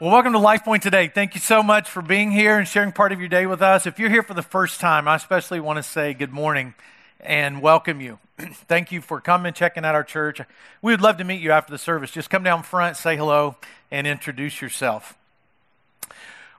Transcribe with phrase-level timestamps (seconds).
[0.00, 1.06] Well, welcome to Life Point today.
[1.06, 3.86] Thank you so much for being here and sharing part of your day with us.
[3.86, 6.74] If you're here for the first time, I especially want to say good morning
[7.20, 8.18] and welcome you.
[8.38, 10.40] Thank you for coming and checking out our church.
[10.82, 12.10] We would love to meet you after the service.
[12.10, 13.54] Just come down front, say hello,
[13.88, 15.16] and introduce yourself.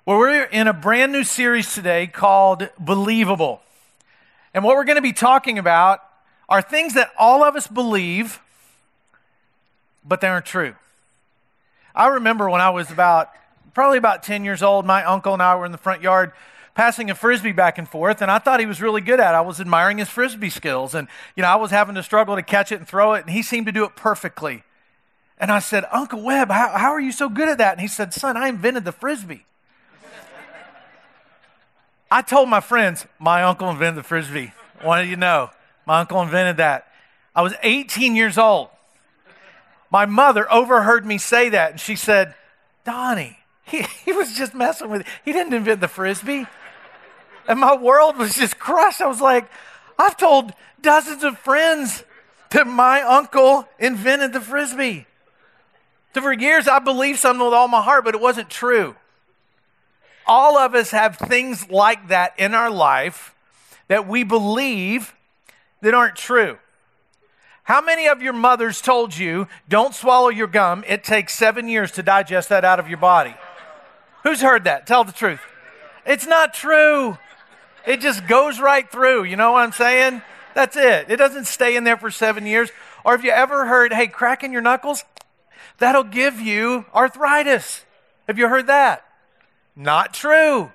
[0.05, 3.61] Well, we're in a brand new series today called Believable.
[4.54, 5.99] And what we're going to be talking about
[6.47, 8.39] are things that all of us believe,
[10.05, 10.75] but they aren't true.
[11.96, 13.32] I remember when I was about,
[13.73, 16.33] probably about 10 years old, my uncle and I were in the front yard
[16.75, 19.38] passing a frisbee back and forth, and I thought he was really good at it.
[19.38, 22.43] I was admiring his frisbee skills, and, you know, I was having to struggle to
[22.43, 24.64] catch it and throw it, and he seemed to do it perfectly.
[25.38, 27.71] And I said, Uncle Webb, how, how are you so good at that?
[27.71, 29.46] And he said, Son, I invented the frisbee.
[32.11, 34.53] I told my friends, my uncle invented the frisbee.
[34.83, 35.50] Wanted you to know,
[35.86, 36.88] my uncle invented that.
[37.33, 38.69] I was 18 years old.
[39.95, 42.35] My mother overheard me say that, and she said,
[42.83, 45.13] Donnie, he, he was just messing with you.
[45.23, 46.47] He didn't invent the frisbee.
[47.47, 48.99] And my world was just crushed.
[48.99, 49.49] I was like,
[49.97, 52.03] I've told dozens of friends
[52.49, 55.07] that my uncle invented the frisbee.
[56.13, 58.97] So for years, I believed something with all my heart, but it wasn't true.
[60.27, 63.33] All of us have things like that in our life
[63.87, 65.15] that we believe
[65.80, 66.57] that aren't true.
[67.66, 70.83] How many of your mothers told you, don't swallow your gum?
[70.88, 73.33] It takes seven years to digest that out of your body.
[74.23, 74.85] Who's heard that?
[74.85, 75.41] Tell the truth.
[76.05, 77.17] It's not true.
[77.86, 79.23] It just goes right through.
[79.23, 80.21] You know what I'm saying?
[80.53, 81.09] That's it.
[81.09, 82.69] It doesn't stay in there for seven years.
[83.03, 85.03] Or have you ever heard, hey, cracking your knuckles?
[85.80, 87.83] That'll give you arthritis.
[88.27, 89.03] Have you heard that?
[89.75, 90.71] Not true.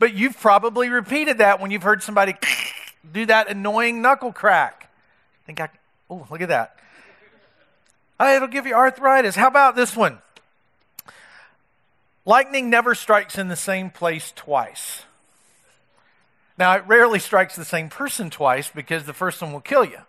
[0.00, 2.34] But you've probably repeated that when you've heard somebody
[3.12, 4.90] do that annoying knuckle crack.
[5.44, 5.68] I think I,
[6.10, 6.76] oh, look at that.
[8.18, 9.36] Oh, it'll give you arthritis.
[9.36, 10.18] How about this one?
[12.26, 15.04] Lightning never strikes in the same place twice.
[16.58, 20.00] Now, it rarely strikes the same person twice because the first one will kill you.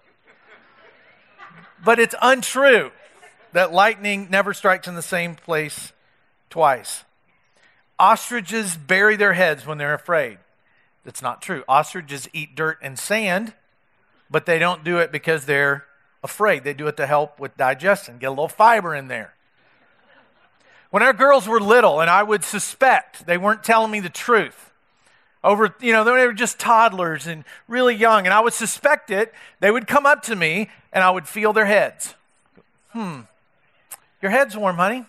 [1.84, 2.92] But it's untrue
[3.54, 5.94] that lightning never strikes in the same place
[6.50, 7.06] twice.
[7.98, 10.40] Ostriches bury their heads when they're afraid.
[11.06, 11.64] That's not true.
[11.70, 13.54] Ostriches eat dirt and sand,
[14.30, 15.86] but they don't do it because they're
[16.24, 16.64] afraid.
[16.64, 19.34] They do it to help with digestion, get a little fiber in there.
[20.90, 24.72] When our girls were little, and I would suspect they weren't telling me the truth,
[25.44, 29.34] over, you know, they were just toddlers and really young, and I would suspect it,
[29.60, 32.14] they would come up to me and I would feel their heads.
[32.90, 33.22] Hmm,
[34.22, 35.06] your head's warm, honey.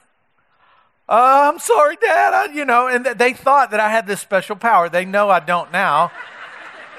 [1.09, 2.33] Uh, I'm sorry, Dad.
[2.33, 4.89] I, you know, and they thought that I had this special power.
[4.89, 6.13] They know I don't now.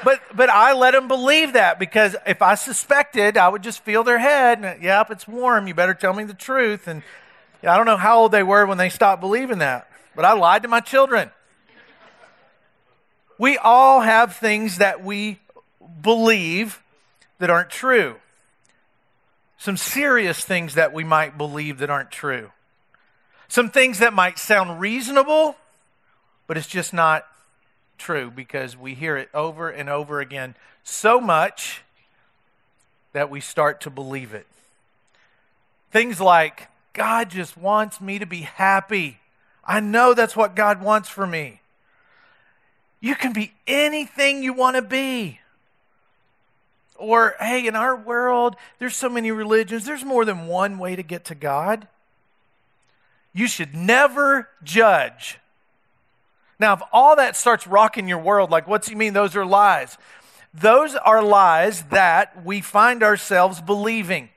[0.03, 4.03] But but I let them believe that because if I suspected, I would just feel
[4.03, 4.59] their head.
[4.63, 5.67] And, yep, it's warm.
[5.67, 6.87] You better tell me the truth.
[6.87, 7.03] And
[7.61, 10.63] I don't know how old they were when they stopped believing that, but I lied
[10.63, 11.31] to my children.
[13.37, 15.39] We all have things that we
[16.01, 16.81] believe
[17.39, 18.15] that aren't true.
[19.57, 22.51] Some serious things that we might believe that aren't true.
[23.47, 25.55] Some things that might sound reasonable,
[26.47, 27.25] but it's just not
[28.03, 31.81] true because we hear it over and over again so much
[33.13, 34.45] that we start to believe it.
[35.91, 39.19] Things like, God just wants me to be happy.
[39.63, 41.61] I know that's what God wants for me.
[42.99, 45.39] You can be anything you want to be.
[46.95, 51.03] Or, hey, in our world, there's so many religions, there's more than one way to
[51.03, 51.87] get to God.
[53.33, 55.39] You should never judge.
[56.63, 59.11] Now, if all that starts rocking your world, like what's he mean?
[59.11, 59.97] Those are lies.
[60.53, 64.29] Those are lies that we find ourselves believing.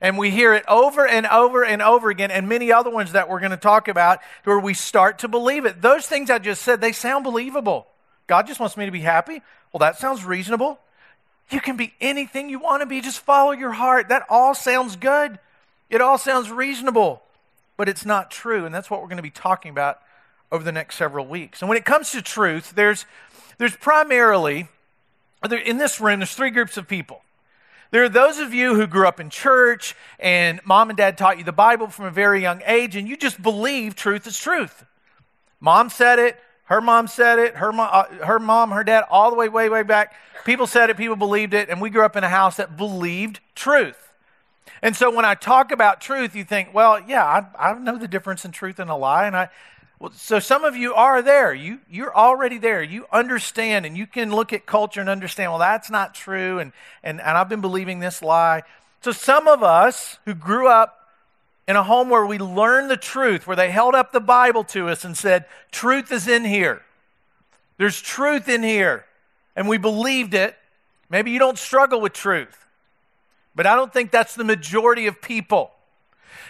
[0.00, 3.28] And we hear it over and over and over again, and many other ones that
[3.28, 5.82] we're going to talk about where we start to believe it.
[5.82, 7.86] Those things I just said, they sound believable.
[8.26, 9.42] God just wants me to be happy.
[9.74, 10.78] Well, that sounds reasonable.
[11.50, 14.08] You can be anything you want to be, just follow your heart.
[14.08, 15.40] That all sounds good.
[15.90, 17.22] It all sounds reasonable
[17.80, 18.66] but it's not true.
[18.66, 20.00] And that's what we're going to be talking about
[20.52, 21.62] over the next several weeks.
[21.62, 23.06] And when it comes to truth, there's,
[23.58, 24.68] there's primarily,
[25.64, 27.22] in this room, there's three groups of people.
[27.92, 31.38] There are those of you who grew up in church and mom and dad taught
[31.38, 34.84] you the Bible from a very young age, and you just believe truth is truth.
[35.60, 39.30] Mom said it, her mom said it, her, mom, uh, her mom, her dad, all
[39.30, 40.14] the way, way, way back.
[40.44, 43.40] People said it, people believed it, and we grew up in a house that believed
[43.56, 44.12] truth.
[44.82, 48.08] And so when I talk about truth, you think, well, yeah, I, I know the
[48.08, 49.26] difference in truth and a lie.
[49.26, 49.48] And I,
[50.00, 51.52] well, so some of you are there.
[51.52, 52.82] You, you're already there.
[52.82, 56.58] You understand and you can look at culture and understand, well, that's not true.
[56.58, 58.62] And, and, and I've been believing this lie.
[59.02, 61.06] So some of us who grew up
[61.68, 64.88] in a home where we learned the truth, where they held up the Bible to
[64.88, 66.80] us and said, Truth is in here.
[67.76, 69.04] There's truth in here.
[69.54, 70.56] And we believed it.
[71.10, 72.66] Maybe you don't struggle with truth,
[73.54, 75.72] but I don't think that's the majority of people.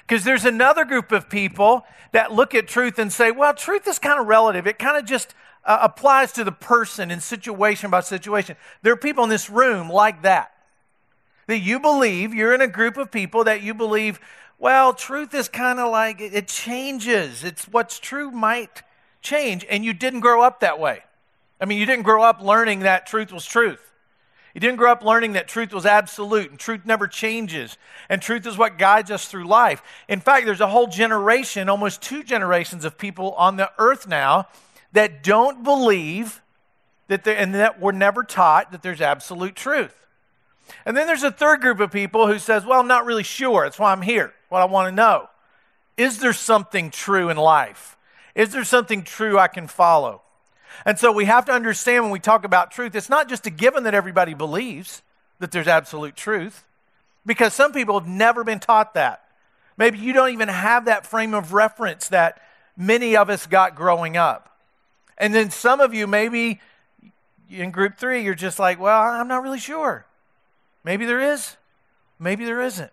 [0.07, 3.99] Because there's another group of people that look at truth and say, well, truth is
[3.99, 4.67] kind of relative.
[4.67, 5.35] It kind of just
[5.65, 8.57] uh, applies to the person in situation by situation.
[8.83, 10.53] There are people in this room like that.
[11.47, 14.21] That you believe, you're in a group of people that you believe,
[14.59, 17.43] well, truth is kind of like it changes.
[17.45, 18.83] It's what's true might
[19.21, 19.67] change.
[19.69, 21.03] And you didn't grow up that way.
[21.61, 23.90] I mean, you didn't grow up learning that truth was truth.
[24.55, 28.47] You didn't grow up learning that truth was absolute and truth never changes and truth
[28.47, 29.83] is what guides us through life.
[30.09, 34.49] In fact, there's a whole generation, almost two generations of people on the earth now
[34.93, 36.43] that don't believe
[37.07, 39.95] that and that were never taught that there's absolute truth.
[40.85, 43.65] And then there's a third group of people who says, "Well, I'm not really sure.
[43.65, 44.33] That's why I'm here.
[44.49, 45.29] What I want to know.
[45.97, 47.97] Is there something true in life?
[48.35, 50.23] Is there something true I can follow?"
[50.85, 53.51] And so we have to understand when we talk about truth, it's not just a
[53.51, 55.03] given that everybody believes
[55.39, 56.65] that there's absolute truth,
[57.25, 59.25] because some people have never been taught that.
[59.77, 62.43] Maybe you don't even have that frame of reference that
[62.77, 64.59] many of us got growing up.
[65.17, 66.61] And then some of you, maybe
[67.51, 70.07] in group three, you're just like, well, I'm not really sure.
[70.85, 71.57] Maybe there is,
[72.19, 72.91] maybe there isn't.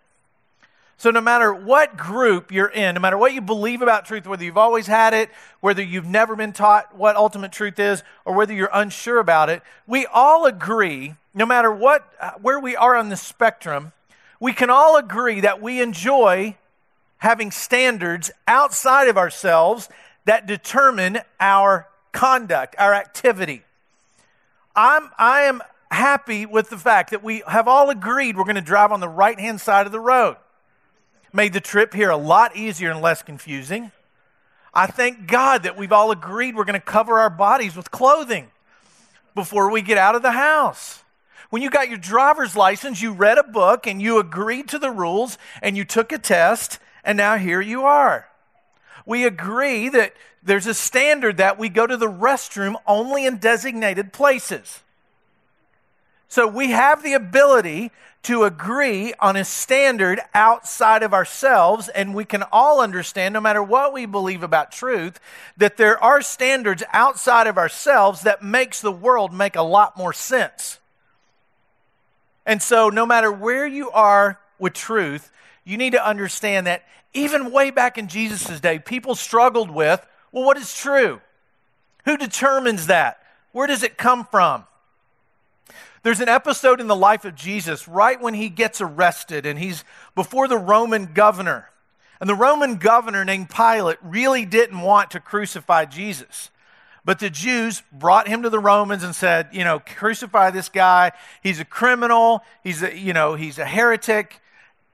[1.00, 4.42] So, no matter what group you're in, no matter what you believe about truth, whether
[4.42, 5.30] you've always had it,
[5.60, 9.62] whether you've never been taught what ultimate truth is, or whether you're unsure about it,
[9.86, 13.92] we all agree, no matter what, uh, where we are on the spectrum,
[14.40, 16.56] we can all agree that we enjoy
[17.18, 19.88] having standards outside of ourselves
[20.24, 23.62] that determine our conduct, our activity.
[24.74, 25.62] I'm, I am
[25.92, 29.08] happy with the fact that we have all agreed we're going to drive on the
[29.08, 30.36] right hand side of the road
[31.32, 33.92] made the trip here a lot easier and less confusing.
[34.72, 38.50] I thank God that we've all agreed we're going to cover our bodies with clothing
[39.34, 41.02] before we get out of the house.
[41.50, 44.90] When you got your driver's license, you read a book and you agreed to the
[44.90, 48.28] rules and you took a test, and now here you are.
[49.06, 54.12] We agree that there's a standard that we go to the restroom only in designated
[54.12, 54.80] places.
[56.28, 57.90] So we have the ability
[58.24, 63.62] to agree on a standard outside of ourselves, and we can all understand, no matter
[63.62, 65.18] what we believe about truth,
[65.56, 70.12] that there are standards outside of ourselves that makes the world make a lot more
[70.12, 70.78] sense.
[72.44, 75.30] And so, no matter where you are with truth,
[75.64, 76.84] you need to understand that
[77.14, 81.20] even way back in Jesus' day, people struggled with well, what is true?
[82.04, 83.22] Who determines that?
[83.52, 84.64] Where does it come from?
[86.02, 89.84] There's an episode in the life of Jesus right when he gets arrested and he's
[90.14, 91.70] before the Roman governor.
[92.20, 96.50] And the Roman governor named Pilate really didn't want to crucify Jesus.
[97.04, 101.12] But the Jews brought him to the Romans and said, you know, crucify this guy.
[101.42, 102.42] He's a criminal.
[102.62, 104.40] He's a, you know, he's a heretic.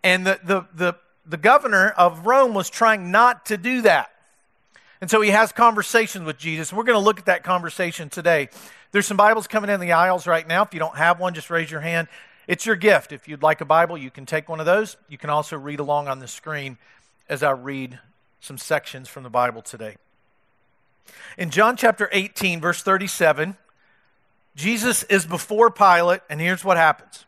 [0.03, 0.95] And the, the, the,
[1.27, 4.11] the governor of Rome was trying not to do that.
[5.00, 6.73] And so he has conversations with Jesus.
[6.73, 8.49] We're going to look at that conversation today.
[8.93, 10.62] There's some Bibles coming in the aisles right now.
[10.62, 12.08] If you don't have one, just raise your hand.
[12.46, 13.12] It's your gift.
[13.12, 14.96] If you'd like a Bible, you can take one of those.
[15.08, 16.79] You can also read along on the screen
[17.29, 17.99] as I read
[18.41, 19.96] some sections from the Bible today.
[21.37, 23.57] In John chapter 18, verse 37,
[24.54, 27.25] Jesus is before Pilate, and here's what happens.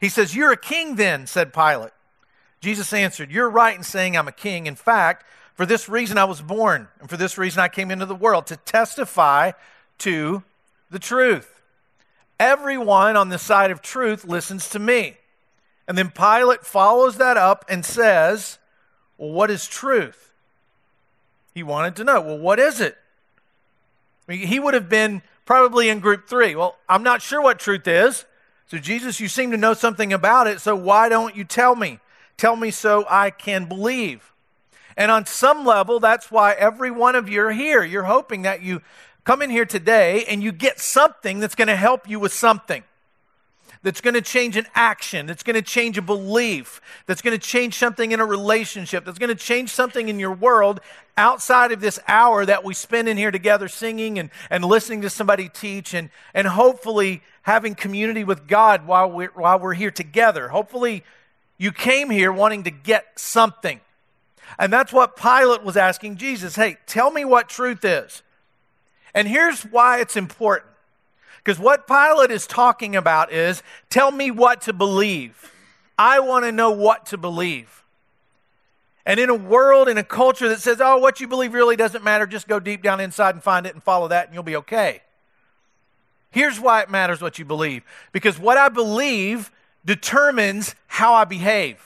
[0.00, 1.92] He says, You're a king then, said Pilate.
[2.60, 4.66] Jesus answered, You're right in saying I'm a king.
[4.66, 8.06] In fact, for this reason I was born, and for this reason I came into
[8.06, 9.52] the world, to testify
[9.98, 10.42] to
[10.90, 11.62] the truth.
[12.38, 15.16] Everyone on the side of truth listens to me.
[15.88, 18.58] And then Pilate follows that up and says,
[19.16, 20.32] Well, what is truth?
[21.54, 22.98] He wanted to know, Well, what is it?
[24.28, 26.54] I mean, he would have been probably in group three.
[26.54, 28.26] Well, I'm not sure what truth is.
[28.66, 30.60] So, Jesus, you seem to know something about it.
[30.60, 32.00] So, why don't you tell me?
[32.36, 34.32] Tell me so I can believe.
[34.96, 37.84] And on some level, that's why every one of you are here.
[37.84, 38.80] You're hoping that you
[39.24, 42.82] come in here today and you get something that's going to help you with something
[43.82, 47.46] that's going to change an action, that's going to change a belief, that's going to
[47.46, 50.80] change something in a relationship, that's going to change something in your world
[51.16, 55.10] outside of this hour that we spend in here together singing and, and listening to
[55.10, 60.48] somebody teach and, and hopefully having community with God while we're, while we're here together.
[60.48, 61.04] Hopefully,
[61.56, 63.80] you came here wanting to get something.
[64.58, 68.22] And that's what Pilate was asking Jesus hey, tell me what truth is.
[69.14, 70.70] And here's why it's important.
[71.42, 75.52] Because what Pilate is talking about is tell me what to believe.
[75.98, 77.84] I want to know what to believe.
[79.06, 82.02] And in a world, in a culture that says, oh, what you believe really doesn't
[82.02, 84.56] matter, just go deep down inside and find it and follow that and you'll be
[84.56, 85.02] okay.
[86.32, 89.50] Here's why it matters what you believe because what I believe
[89.84, 91.80] determines how I behave.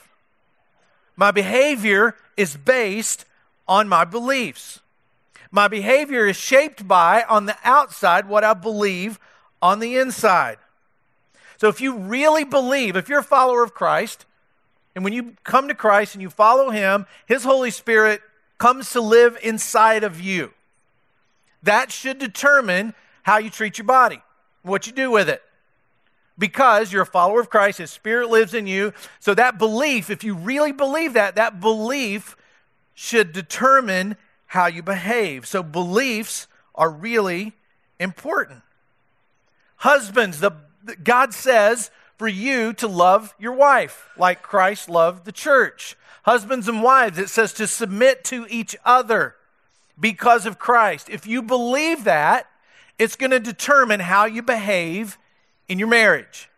[1.15, 3.25] My behavior is based
[3.67, 4.79] on my beliefs.
[5.51, 9.19] My behavior is shaped by, on the outside, what I believe
[9.61, 10.57] on the inside.
[11.57, 14.25] So if you really believe, if you're a follower of Christ,
[14.95, 18.21] and when you come to Christ and you follow Him, His Holy Spirit
[18.57, 20.51] comes to live inside of you.
[21.63, 24.21] That should determine how you treat your body,
[24.63, 25.43] what you do with it.
[26.41, 28.93] Because you're a follower of Christ, His Spirit lives in you.
[29.19, 32.35] So that belief, if you really believe that, that belief
[32.95, 34.17] should determine
[34.47, 35.45] how you behave.
[35.45, 37.53] So beliefs are really
[37.99, 38.63] important.
[39.77, 40.53] Husbands, the,
[41.03, 45.95] God says for you to love your wife like Christ loved the church.
[46.23, 49.35] Husbands and wives, it says to submit to each other
[49.99, 51.07] because of Christ.
[51.07, 52.47] If you believe that,
[52.97, 55.19] it's going to determine how you behave
[55.71, 56.49] in your marriage.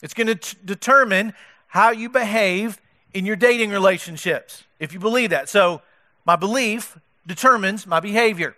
[0.00, 1.34] It's going to t- determine
[1.66, 2.80] how you behave
[3.12, 5.50] in your dating relationships, if you believe that.
[5.50, 5.82] So,
[6.24, 8.56] my belief determines my behavior.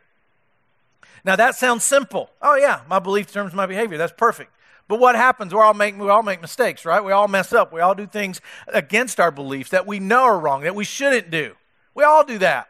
[1.25, 2.31] Now, that sounds simple.
[2.41, 3.99] Oh, yeah, my belief determines my behavior.
[3.99, 4.53] That's perfect.
[4.87, 5.53] But what happens?
[5.53, 7.03] We all make we all make mistakes, right?
[7.03, 7.73] We all mess up.
[7.73, 11.31] We all do things against our beliefs that we know are wrong, that we shouldn't
[11.31, 11.57] do.
[11.95, 12.69] We all do that.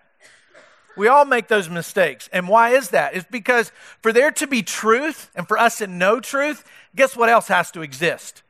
[0.97, 2.29] We all make those mistakes.
[2.33, 3.15] And why is that?
[3.15, 6.65] It's because for there to be truth and for us to know truth,
[6.95, 8.43] guess what else has to exist?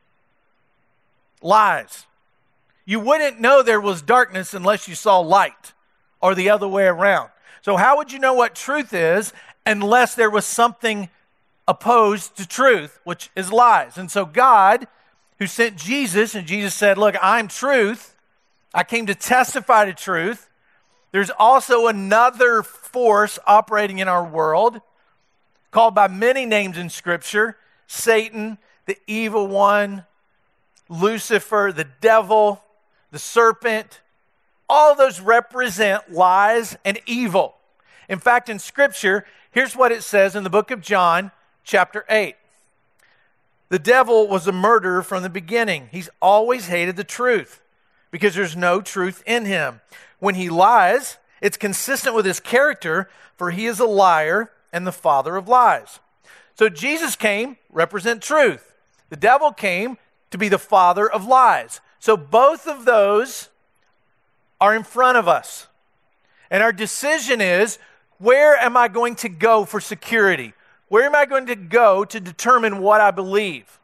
[1.41, 2.05] Lies.
[2.85, 5.73] You wouldn't know there was darkness unless you saw light
[6.21, 7.29] or the other way around.
[7.61, 9.33] So, how would you know what truth is
[9.65, 11.09] unless there was something
[11.67, 13.97] opposed to truth, which is lies.
[13.97, 14.87] And so God,
[15.39, 18.15] who sent Jesus, and Jesus said, Look, I'm truth.
[18.73, 20.49] I came to testify to truth.
[21.11, 24.81] There's also another force operating in our world
[25.71, 30.05] called by many names in Scripture Satan, the evil one,
[30.89, 32.63] Lucifer, the devil,
[33.11, 34.01] the serpent.
[34.69, 37.55] All those represent lies and evil.
[38.09, 41.31] In fact, in Scripture, here's what it says in the book of John,
[41.63, 42.35] chapter 8.
[43.69, 45.89] The devil was a murderer from the beginning.
[45.91, 47.61] He's always hated the truth
[48.11, 49.81] because there's no truth in him.
[50.19, 54.91] When he lies, it's consistent with his character, for he is a liar and the
[54.91, 55.99] father of lies.
[56.55, 58.73] So Jesus came, represent truth.
[59.09, 59.97] The devil came
[60.31, 61.81] to be the father of lies.
[61.99, 63.49] So both of those
[64.59, 65.67] are in front of us.
[66.49, 67.77] And our decision is
[68.17, 70.53] where am I going to go for security?
[70.87, 73.79] Where am I going to go to determine what I believe?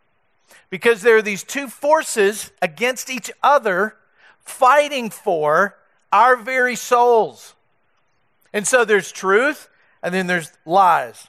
[0.69, 3.97] Because there are these two forces against each other
[4.39, 5.75] fighting for
[6.11, 7.55] our very souls.
[8.53, 9.67] And so there's truth
[10.01, 11.27] and then there's lies.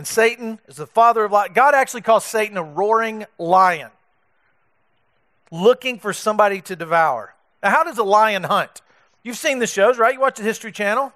[0.00, 1.50] And Satan is the father of lies.
[1.52, 3.90] God actually calls Satan a roaring lion,
[5.50, 7.34] looking for somebody to devour.
[7.62, 8.80] Now, how does a lion hunt?
[9.22, 10.14] You've seen the shows, right?
[10.14, 11.12] You watch the History Channel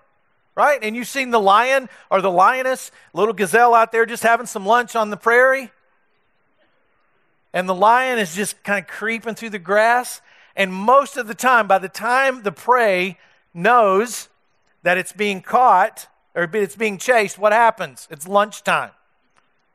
[0.54, 0.78] right?
[0.82, 4.66] And you've seen the lion or the lioness, little gazelle out there just having some
[4.66, 5.72] lunch on the prairie.
[7.54, 10.20] And the lion is just kind of creeping through the grass.
[10.54, 13.18] And most of the time, by the time the prey
[13.54, 14.28] knows
[14.82, 18.08] that it's being caught or it's being chased, what happens?
[18.10, 18.90] It's lunchtime.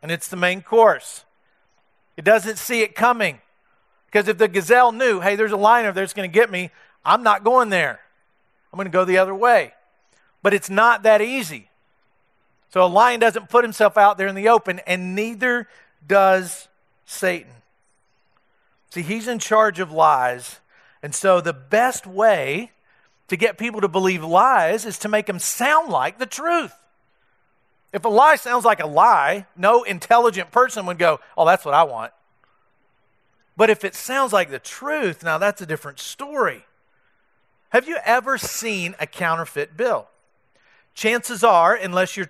[0.01, 1.25] And it's the main course.
[2.17, 3.39] It doesn't see it coming.
[4.07, 6.51] Because if the gazelle knew, hey, there's a lion over there that's going to get
[6.51, 6.71] me,
[7.05, 7.99] I'm not going there.
[8.71, 9.73] I'm going to go the other way.
[10.41, 11.69] But it's not that easy.
[12.71, 15.67] So a lion doesn't put himself out there in the open, and neither
[16.05, 16.67] does
[17.05, 17.51] Satan.
[18.89, 20.59] See, he's in charge of lies.
[21.01, 22.71] And so the best way
[23.29, 26.73] to get people to believe lies is to make them sound like the truth.
[27.91, 31.73] If a lie sounds like a lie, no intelligent person would go, Oh, that's what
[31.73, 32.11] I want.
[33.57, 36.65] But if it sounds like the truth, now that's a different story.
[37.69, 40.07] Have you ever seen a counterfeit bill?
[40.99, 42.29] chances are, unless you're,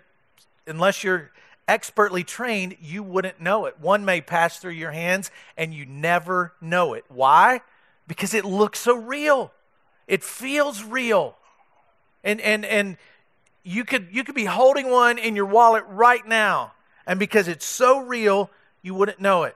[0.67, 1.31] unless you're
[1.67, 3.79] expertly trained, you wouldn't know it.
[3.79, 7.03] One may pass through your hands and you never know it.
[7.09, 7.61] Why?
[8.07, 9.51] Because it looks so real.
[10.09, 11.37] It feels real.
[12.25, 12.97] And and and
[13.63, 16.73] you could you could be holding one in your wallet right now.
[17.07, 18.49] And because it's so real,
[18.81, 19.55] you wouldn't know it.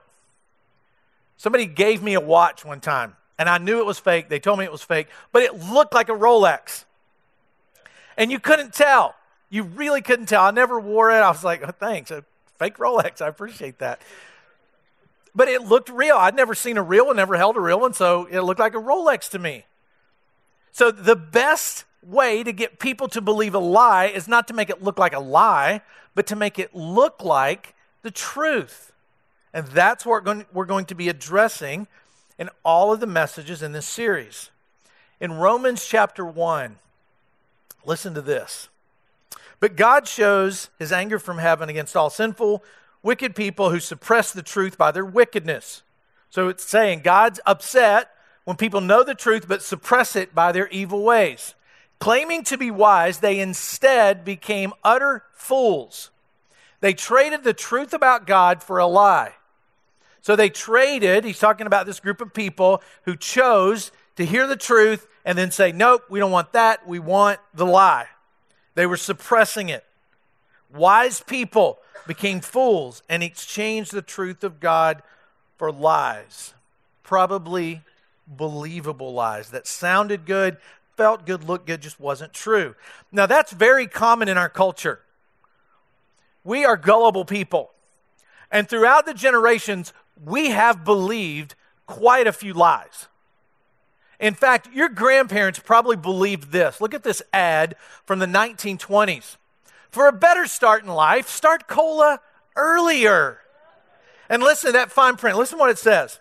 [1.36, 4.30] Somebody gave me a watch one time, and I knew it was fake.
[4.30, 6.84] They told me it was fake, but it looked like a Rolex
[8.16, 9.14] and you couldn't tell.
[9.50, 10.42] You really couldn't tell.
[10.42, 11.20] I never wore it.
[11.20, 12.10] I was like, oh, thanks.
[12.10, 12.24] A
[12.58, 13.20] fake Rolex.
[13.20, 14.00] I appreciate that.
[15.34, 16.16] But it looked real.
[16.16, 18.74] I'd never seen a real one, never held a real one, so it looked like
[18.74, 19.64] a Rolex to me.
[20.74, 24.68] So, the best way to get people to believe a lie is not to make
[24.68, 25.82] it look like a lie,
[26.16, 28.90] but to make it look like the truth.
[29.52, 31.86] And that's what we're going to be addressing
[32.40, 34.50] in all of the messages in this series.
[35.20, 36.76] In Romans chapter 1,
[37.84, 38.68] listen to this.
[39.60, 42.64] But God shows his anger from heaven against all sinful,
[43.00, 45.84] wicked people who suppress the truth by their wickedness.
[46.30, 48.10] So it's saying God's upset
[48.44, 51.54] when people know the truth but suppress it by their evil ways.
[51.98, 56.10] Claiming to be wise, they instead became utter fools.
[56.80, 59.32] They traded the truth about God for a lie.
[60.20, 64.56] So they traded, he's talking about this group of people who chose to hear the
[64.56, 66.86] truth and then say, nope, we don't want that.
[66.86, 68.08] We want the lie.
[68.74, 69.84] They were suppressing it.
[70.72, 75.02] Wise people became fools and exchanged the truth of God
[75.56, 76.54] for lies.
[77.02, 77.82] Probably
[78.26, 80.56] believable lies that sounded good,
[80.96, 82.74] felt good, looked good, just wasn't true.
[83.12, 85.00] Now, that's very common in our culture.
[86.42, 87.70] We are gullible people.
[88.50, 91.54] And throughout the generations, we have believed
[91.86, 93.08] quite a few lies.
[94.20, 96.80] In fact, your grandparents probably believed this.
[96.80, 97.74] Look at this ad
[98.06, 99.36] from the 1920s.
[99.90, 102.20] For a better start in life, start cola
[102.56, 103.40] earlier.
[104.28, 105.36] And listen to that fine print.
[105.36, 106.20] Listen to what it says.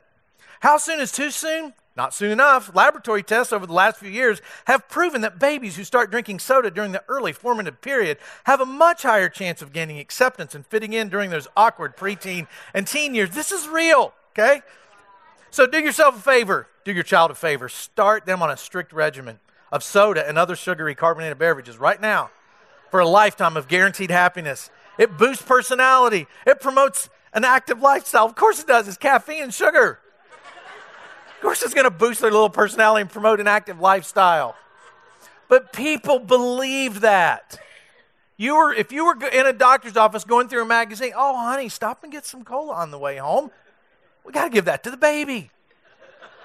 [0.62, 1.74] How soon is too soon?
[1.95, 2.75] Not soon enough.
[2.75, 6.71] Laboratory tests over the last few years have proven that babies who start drinking soda
[6.71, 10.93] during the early formative period have a much higher chance of gaining acceptance and fitting
[10.93, 13.29] in during those awkward preteen and teen years.
[13.29, 14.62] This is real, okay?
[15.51, 17.69] So do yourself a favor, do your child a favor.
[17.69, 19.39] Start them on a strict regimen
[19.71, 22.31] of soda and other sugary carbonated beverages right now
[22.89, 24.71] for a lifetime of guaranteed happiness.
[24.97, 28.25] It boosts personality, it promotes an active lifestyle.
[28.25, 28.88] Of course, it does.
[28.88, 30.00] It's caffeine and sugar
[31.43, 34.55] course, it's going to boost their little personality and promote an active lifestyle.
[35.50, 37.59] But people believe that.
[38.38, 41.70] You were, if you were in a doctor's office going through a magazine, oh, honey,
[41.70, 43.51] stop and get some cola on the way home.
[44.25, 45.51] We got to give that to the baby.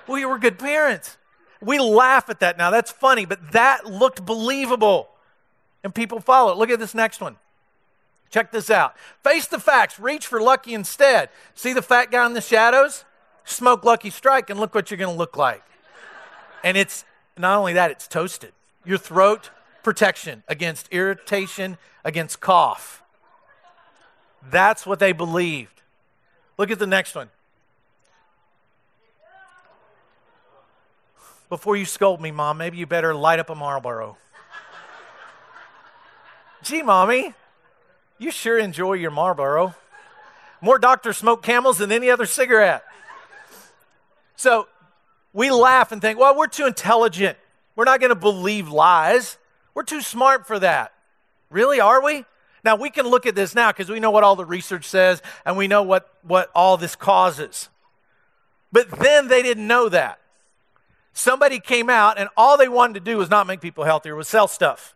[0.06, 1.16] We were good parents.
[1.60, 2.70] We laugh at that now.
[2.70, 5.08] That's funny, but that looked believable.
[5.82, 6.58] And people follow it.
[6.58, 7.36] Look at this next one.
[8.30, 8.94] Check this out.
[9.22, 9.98] Face the facts.
[9.98, 11.30] Reach for lucky instead.
[11.54, 13.04] See the fat guy in the shadows?
[13.50, 15.62] Smoke Lucky Strike, and look what you're going to look like.
[16.64, 17.04] And it's
[17.36, 18.52] not only that, it's toasted.
[18.84, 19.50] Your throat
[19.82, 23.02] protection against irritation, against cough.
[24.50, 25.82] That's what they believed.
[26.56, 27.30] Look at the next one.
[31.48, 34.18] Before you scold me, Mom, maybe you better light up a Marlboro.
[36.62, 37.34] Gee, Mommy,
[38.18, 39.74] you sure enjoy your Marlboro.
[40.60, 42.84] More doctors smoke camels than any other cigarette.
[44.38, 44.68] So
[45.32, 47.36] we laugh and think, well, we're too intelligent.
[47.74, 49.36] We're not going to believe lies.
[49.74, 50.92] We're too smart for that.
[51.50, 52.24] Really, are we?
[52.64, 55.22] Now, we can look at this now because we know what all the research says
[55.44, 57.68] and we know what, what all this causes.
[58.70, 60.20] But then they didn't know that.
[61.12, 64.28] Somebody came out and all they wanted to do was not make people healthier, was
[64.28, 64.94] sell stuff.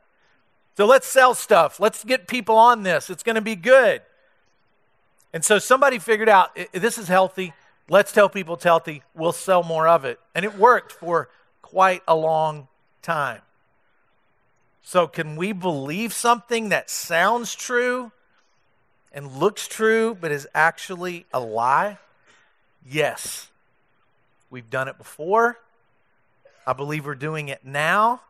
[0.76, 1.80] So let's sell stuff.
[1.80, 3.10] Let's get people on this.
[3.10, 4.02] It's going to be good.
[5.32, 7.54] And so somebody figured out this is healthy.
[7.92, 9.02] Let's tell people it's healthy.
[9.14, 10.18] We'll sell more of it.
[10.34, 11.28] And it worked for
[11.60, 12.68] quite a long
[13.02, 13.42] time.
[14.82, 18.10] So, can we believe something that sounds true
[19.12, 21.98] and looks true, but is actually a lie?
[22.82, 23.50] Yes.
[24.48, 25.58] We've done it before.
[26.66, 28.22] I believe we're doing it now,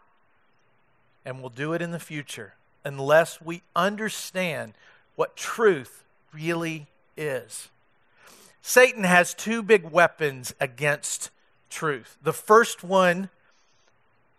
[1.25, 4.72] and we'll do it in the future unless we understand
[5.14, 7.68] what truth really is.
[8.62, 11.31] Satan has two big weapons against
[11.68, 12.16] truth.
[12.22, 13.29] The first one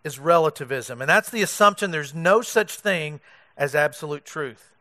[0.03, 3.19] is relativism, and that's the assumption there's no such thing
[3.57, 4.71] as absolute truth.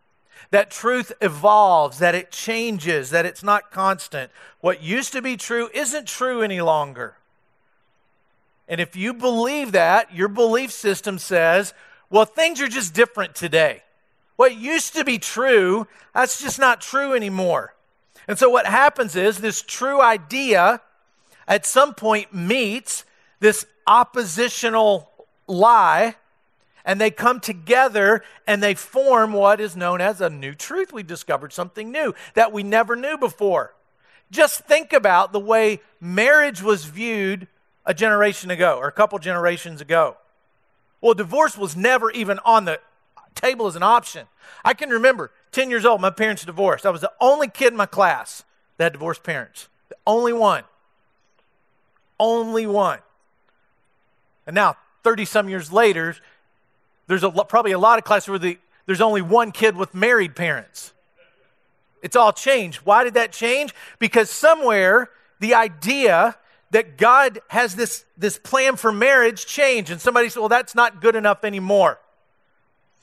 [0.50, 4.30] That truth evolves, that it changes, that it's not constant.
[4.60, 7.16] What used to be true isn't true any longer.
[8.68, 11.74] And if you believe that, your belief system says,
[12.10, 13.82] well, things are just different today.
[14.36, 17.74] What used to be true, that's just not true anymore.
[18.32, 20.80] And so what happens is this true idea
[21.46, 23.04] at some point meets
[23.40, 25.10] this oppositional
[25.46, 26.14] lie,
[26.82, 30.94] and they come together and they form what is known as a new truth.
[30.94, 33.74] We've discovered something new that we never knew before.
[34.30, 37.48] Just think about the way marriage was viewed
[37.84, 40.16] a generation ago or a couple generations ago.
[41.02, 42.80] Well, divorce was never even on the
[43.34, 44.26] table as an option.
[44.64, 46.84] I can remember 10 years old, my parents divorced.
[46.84, 48.44] I was the only kid in my class
[48.78, 49.68] that had divorced parents.
[49.88, 50.64] The only one.
[52.18, 52.98] Only one.
[54.46, 56.16] And now, 30 some years later,
[57.06, 60.34] there's a, probably a lot of classes where the, there's only one kid with married
[60.34, 60.92] parents.
[62.02, 62.78] It's all changed.
[62.78, 63.74] Why did that change?
[63.98, 66.36] Because somewhere the idea
[66.70, 71.02] that God has this, this plan for marriage changed, and somebody said, well, that's not
[71.02, 72.00] good enough anymore.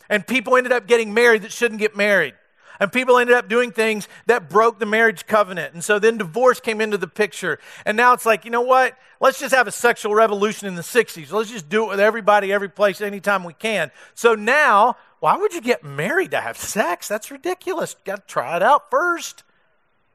[0.09, 2.33] And people ended up getting married that shouldn't get married.
[2.79, 5.73] And people ended up doing things that broke the marriage covenant.
[5.73, 7.59] And so then divorce came into the picture.
[7.85, 8.97] And now it's like, you know what?
[9.19, 11.31] Let's just have a sexual revolution in the 60s.
[11.31, 13.91] Let's just do it with everybody, every place, anytime we can.
[14.13, 17.09] So now, why would you get married to have sex?
[17.09, 17.97] That's ridiculous.
[18.05, 19.43] Got to try it out first.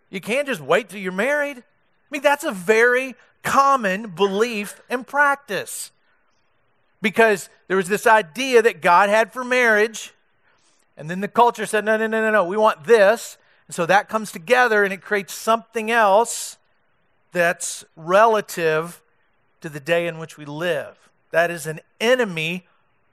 [0.08, 1.58] You can't just wait till you're married.
[1.58, 1.62] I
[2.10, 5.90] mean, that's a very common belief and practice.
[7.02, 10.13] Because there was this idea that God had for marriage
[10.96, 13.36] and then the culture said, no, no, no, no, no, we want this.
[13.66, 16.58] And so that comes together and it creates something else
[17.32, 19.02] that's relative
[19.60, 21.08] to the day in which we live.
[21.30, 22.66] That is an enemy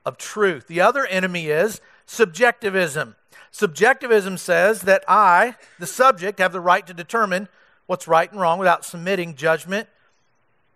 [0.06, 0.67] of truth.
[0.67, 3.15] The other enemy is subjectivism.
[3.52, 7.48] Subjectivism says that I, the subject, have the right to determine
[7.88, 9.89] what's right and wrong without submitting judgment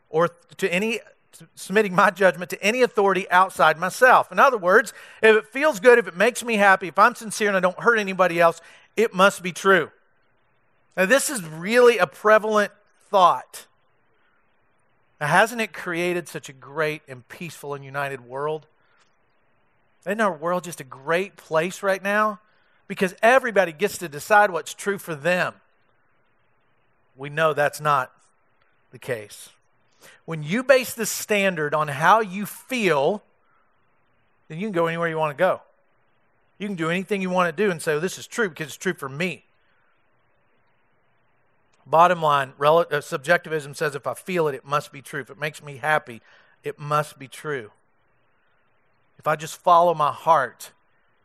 [0.10, 1.00] or to any
[1.56, 4.32] submitting my judgment to any authority outside myself.
[4.32, 7.48] In other words, if it feels good, if it makes me happy, if I'm sincere
[7.48, 8.62] and I don't hurt anybody else,
[8.96, 9.92] it must be true.
[10.96, 12.72] Now, this is really a prevalent
[13.10, 13.66] thought.
[15.20, 18.68] Now, hasn't it created such a great and peaceful and united world?
[20.06, 22.40] Isn't our world just a great place right now?
[22.88, 25.56] Because everybody gets to decide what's true for them.
[27.16, 28.12] We know that's not
[28.92, 29.50] the case.
[30.26, 33.24] When you base the standard on how you feel,
[34.48, 35.62] then you can go anywhere you want to go.
[36.58, 38.68] You can do anything you want to do and say, well, this is true because
[38.68, 39.46] it's true for me.
[41.86, 45.22] Bottom line, uh, subjectivism says if I feel it, it must be true.
[45.22, 46.22] If it makes me happy,
[46.64, 47.72] it must be true.
[49.20, 50.72] If I just follow my heart,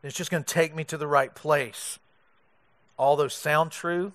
[0.02, 1.98] it's just going to take me to the right place.
[2.98, 4.12] All those sound true,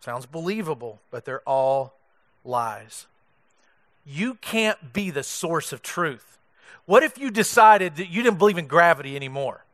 [0.00, 1.94] sounds believable, but they're all
[2.44, 3.06] lies
[4.08, 6.38] you can't be the source of truth.
[6.86, 9.64] What if you decided that you didn't believe in gravity anymore?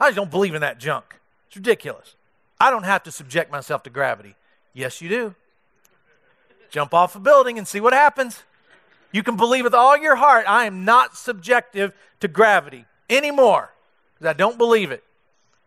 [0.00, 1.04] I just don't believe in that junk.
[1.48, 2.16] It's ridiculous.
[2.58, 4.34] I don't have to subject myself to gravity.
[4.72, 5.34] Yes, you do.
[6.70, 8.42] Jump off a building and see what happens.
[9.12, 13.74] You can believe with all your heart, I am not subjective to gravity anymore
[14.14, 15.04] because I don't believe it.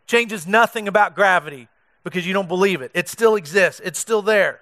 [0.08, 1.68] Changes nothing about gravity
[2.04, 2.90] because you don't believe it.
[2.96, 4.62] It still exists, it's still there.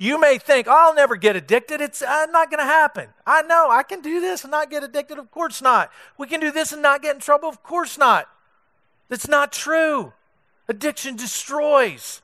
[0.00, 1.80] You may think, oh, I'll never get addicted.
[1.80, 3.08] It's uh, not going to happen.
[3.26, 5.18] I know I can do this and not get addicted.
[5.18, 5.90] Of course not.
[6.16, 7.48] We can do this and not get in trouble.
[7.48, 8.28] Of course not.
[9.08, 10.12] That's not true.
[10.68, 12.22] Addiction destroys,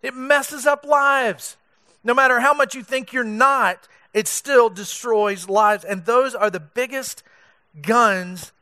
[0.00, 1.56] it messes up lives.
[2.04, 5.84] No matter how much you think you're not, it still destroys lives.
[5.84, 7.22] And those are the biggest
[7.82, 8.52] guns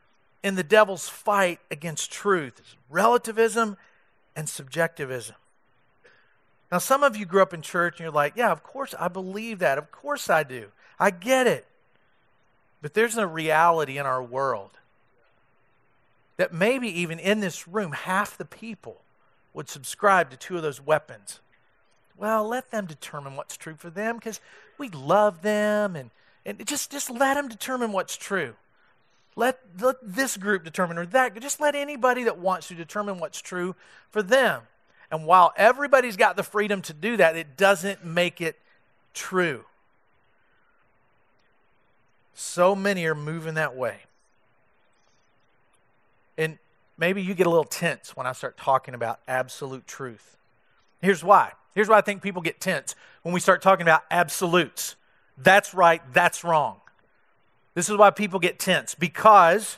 [0.41, 3.77] in the devil's fight against truth relativism
[4.35, 5.35] and subjectivism.
[6.73, 9.07] Now, some of you grew up in church and you're like, yeah, of course I
[9.07, 9.77] believe that.
[9.77, 10.69] Of course I do.
[10.99, 11.67] I get it.
[12.81, 14.71] But there's a reality in our world
[16.37, 19.01] that maybe even in this room, half the people
[19.53, 21.41] would subscribe to two of those weapons.
[22.17, 24.39] Well, let them determine what's true for them because
[24.79, 26.09] we love them and,
[26.43, 28.55] and just, just let them determine what's true.
[29.35, 31.39] Let, let this group determine or that.
[31.39, 33.75] Just let anybody that wants to determine what's true
[34.09, 34.63] for them.
[35.13, 38.57] And while everybody's got the freedom to do that, it doesn't make it
[39.13, 39.63] true.
[42.33, 43.97] So many are moving that way.
[46.35, 46.57] And
[46.97, 50.35] maybe you get a little tense when I start talking about absolute truth.
[50.99, 51.51] Here's why.
[51.75, 54.95] Here's why I think people get tense when we start talking about absolutes.
[55.37, 56.77] That's right, that's wrong.
[57.75, 59.77] This is why people get tense because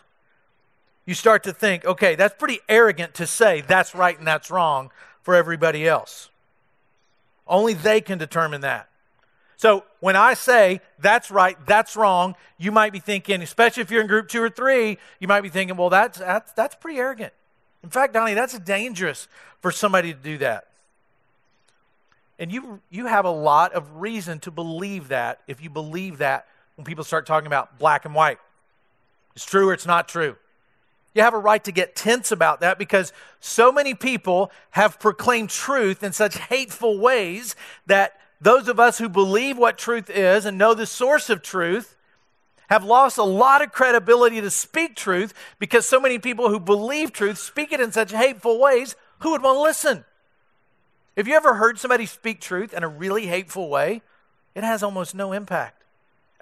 [1.06, 4.92] you start to think, okay, that's pretty arrogant to say that's right and that's wrong
[5.26, 6.30] for everybody else.
[7.48, 8.88] Only they can determine that.
[9.58, 14.02] So when I say that's right, that's wrong, you might be thinking, especially if you're
[14.02, 17.34] in group two or three, you might be thinking, well, that's, that's, that's pretty arrogant.
[17.84, 19.28] In fact, Donnie, that's dangerous
[19.62, 20.68] for somebody to do that.
[22.38, 26.46] And you, you have a lot of reason to believe that if you believe that
[26.76, 28.38] when people start talking about black and white.
[29.36, 30.36] It's true or it's not true.
[31.16, 35.50] You have a right to get tense about that because so many people have proclaimed
[35.50, 37.56] truth in such hateful ways
[37.88, 41.96] that those of us who believe what truth is and know the source of truth
[42.68, 47.14] have lost a lot of credibility to speak truth because so many people who believe
[47.14, 48.98] truth speak it in such hateful ways.
[49.20, 50.04] Who would want to listen?
[51.16, 54.02] If you ever heard somebody speak truth in a really hateful way,
[54.54, 55.85] it has almost no impact.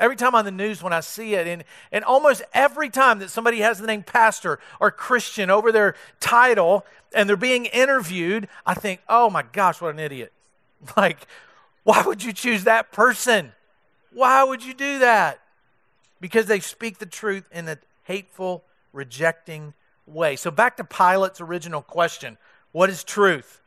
[0.03, 3.29] Every time on the news when I see it, and, and almost every time that
[3.29, 6.85] somebody has the name pastor or Christian over their title
[7.15, 10.33] and they're being interviewed, I think, oh my gosh, what an idiot.
[10.97, 11.25] Like,
[11.83, 13.53] why would you choose that person?
[14.11, 15.39] Why would you do that?
[16.19, 19.73] Because they speak the truth in a hateful, rejecting
[20.05, 20.35] way.
[20.35, 22.37] So, back to Pilate's original question
[22.73, 23.61] what is truth?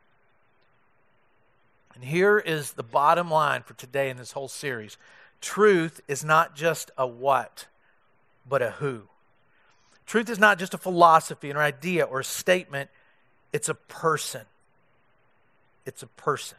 [1.94, 4.98] And here is the bottom line for today in this whole series
[5.40, 7.66] truth is not just a what,
[8.48, 9.02] but a who.
[10.06, 12.90] Truth is not just a philosophy, an idea, or a statement,
[13.52, 14.42] it's a person.
[15.84, 16.58] It's a person.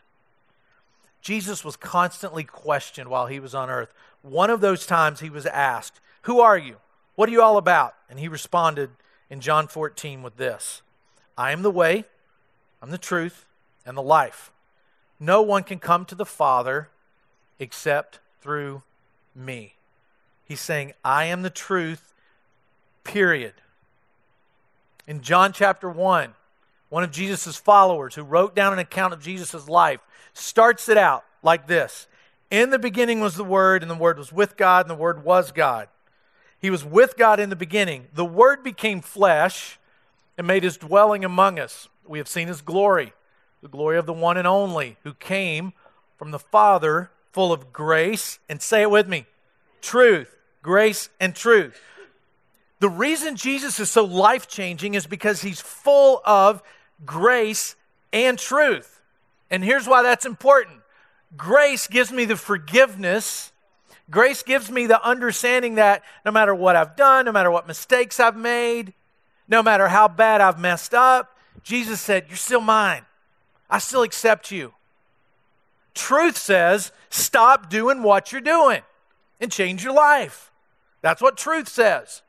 [1.21, 3.93] Jesus was constantly questioned while he was on earth.
[4.21, 6.77] One of those times he was asked, Who are you?
[7.15, 7.95] What are you all about?
[8.09, 8.91] And he responded
[9.29, 10.81] in John 14 with this
[11.37, 12.05] I am the way,
[12.81, 13.45] I'm the truth,
[13.85, 14.51] and the life.
[15.19, 16.89] No one can come to the Father
[17.59, 18.83] except through
[19.35, 19.75] me.
[20.45, 22.13] He's saying, I am the truth,
[23.03, 23.53] period.
[25.07, 26.33] In John chapter 1,
[26.89, 29.99] one of Jesus' followers who wrote down an account of Jesus' life
[30.33, 32.07] starts it out like this
[32.49, 35.23] In the beginning was the Word, and the Word was with God, and the Word
[35.23, 35.89] was God.
[36.59, 38.07] He was with God in the beginning.
[38.13, 39.79] The Word became flesh
[40.37, 41.87] and made his dwelling among us.
[42.05, 43.13] We have seen his glory,
[43.61, 45.73] the glory of the one and only who came
[46.17, 49.23] from the Father, full of grace, and say it with me
[49.79, 51.79] truth, grace, and truth.
[52.79, 56.63] The reason Jesus is so life changing is because he's full of
[57.05, 57.75] grace
[58.11, 59.03] and truth.
[59.51, 60.79] And here's why that's important
[61.37, 63.51] grace gives me the forgiveness.
[64.09, 68.19] Grace gives me the understanding that no matter what I've done, no matter what mistakes
[68.19, 68.95] I've made,
[69.47, 73.03] no matter how bad I've messed up, Jesus said, You're still mine.
[73.69, 74.73] I still accept you.
[75.97, 78.81] Truth says, Stop doing what you're doing
[79.39, 80.51] and change your life.
[81.01, 82.21] That's what truth says.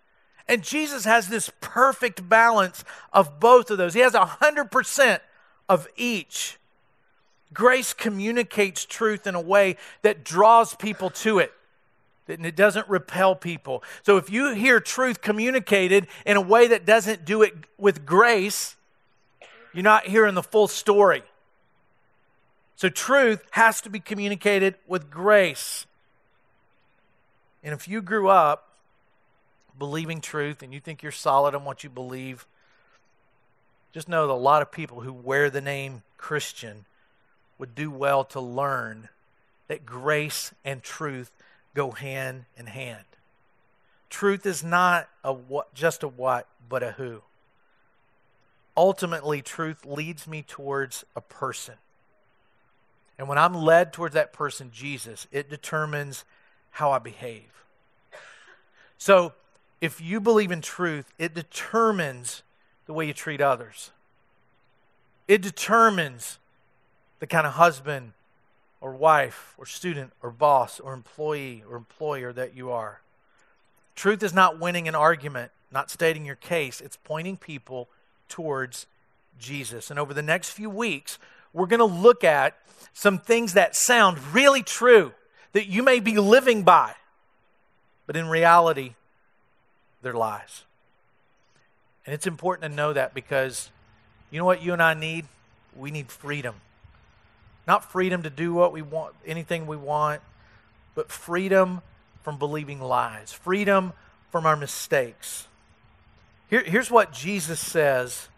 [0.48, 3.92] And Jesus has this perfect balance of both of those.
[3.92, 5.20] He has 100%
[5.68, 6.58] of each.
[7.52, 11.52] Grace communicates truth in a way that draws people to it,
[12.26, 13.82] and it doesn't repel people.
[14.02, 18.76] So if you hear truth communicated in a way that doesn't do it with grace,
[19.74, 21.22] you're not hearing the full story.
[22.78, 25.84] So truth has to be communicated with grace.
[27.64, 28.68] And if you grew up
[29.76, 32.46] believing truth and you think you're solid on what you believe,
[33.92, 36.84] just know that a lot of people who wear the name Christian
[37.58, 39.08] would do well to learn
[39.66, 41.32] that grace and truth
[41.74, 43.06] go hand in hand.
[44.08, 47.22] Truth is not a what, just a what, but a who.
[48.76, 51.74] Ultimately, truth leads me towards a person.
[53.18, 56.24] And when I'm led towards that person, Jesus, it determines
[56.70, 57.64] how I behave.
[58.96, 59.32] So,
[59.80, 62.42] if you believe in truth, it determines
[62.86, 63.90] the way you treat others.
[65.28, 66.38] It determines
[67.20, 68.12] the kind of husband
[68.80, 73.00] or wife or student or boss or employee or employer that you are.
[73.94, 77.88] Truth is not winning an argument, not stating your case, it's pointing people
[78.28, 78.86] towards
[79.38, 79.90] Jesus.
[79.90, 81.18] And over the next few weeks,
[81.52, 82.56] we're going to look at
[82.92, 85.12] some things that sound really true
[85.52, 86.94] that you may be living by,
[88.06, 88.94] but in reality,
[90.02, 90.64] they're lies.
[92.06, 93.70] And it's important to know that because
[94.30, 95.26] you know what you and I need?
[95.76, 96.54] We need freedom.
[97.66, 100.22] Not freedom to do what we want, anything we want,
[100.94, 101.82] but freedom
[102.22, 103.92] from believing lies, freedom
[104.30, 105.46] from our mistakes.
[106.50, 108.28] Here, here's what Jesus says.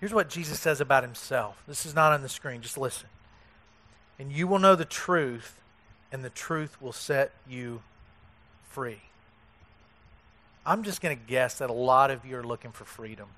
[0.00, 1.62] Here's what Jesus says about himself.
[1.66, 3.08] This is not on the screen, just listen.
[4.18, 5.58] And you will know the truth,
[6.12, 7.82] and the truth will set you
[8.70, 9.00] free.
[10.64, 13.28] I'm just going to guess that a lot of you are looking for freedom.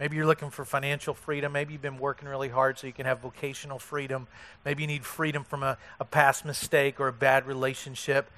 [0.00, 1.52] Maybe you're looking for financial freedom.
[1.52, 4.26] Maybe you've been working really hard so you can have vocational freedom.
[4.64, 8.30] Maybe you need freedom from a, a past mistake or a bad relationship,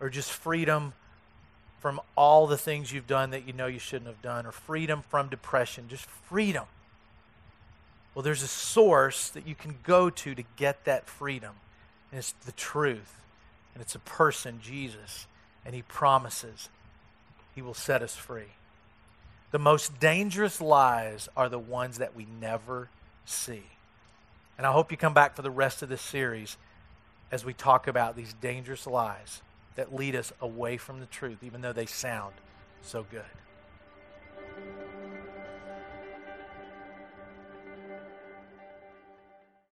[0.00, 0.94] or just freedom
[1.80, 5.02] from all the things you've done that you know you shouldn't have done, or freedom
[5.08, 5.88] from depression.
[5.88, 6.66] Just freedom.
[8.14, 11.54] Well, there's a source that you can go to to get that freedom,
[12.10, 13.20] and it's the truth,
[13.74, 15.26] and it's a person, Jesus
[15.64, 16.68] and He promises
[17.54, 18.54] He will set us free.
[19.50, 22.88] The most dangerous lies are the ones that we never
[23.24, 23.62] see.
[24.56, 26.56] And I hope you come back for the rest of this series
[27.32, 29.42] as we talk about these dangerous lies
[29.76, 32.34] that lead us away from the truth, even though they sound
[32.82, 33.24] so good.